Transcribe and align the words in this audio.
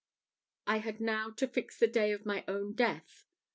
I 0.65 0.77
had 0.77 0.99
now 0.99 1.29
to 1.29 1.47
fix 1.47 1.77
the 1.77 1.85
day 1.85 2.11
of 2.11 2.25
my 2.25 2.43
own 2.47 2.73
death. 2.73 3.27